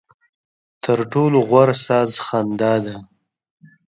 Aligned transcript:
ترټولو 0.83 1.39
غوره 1.49 1.75
ساز 1.85 2.11
خندا 2.25 2.73
ده. 2.85 2.95